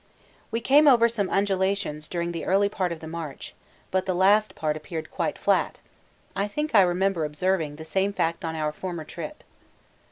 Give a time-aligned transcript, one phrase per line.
[0.49, 3.53] We came over some undulations during the early part of the march,
[3.91, 5.79] but the last part appeared quite flat.
[6.35, 9.43] I think I remember observing the same fact on our former trip.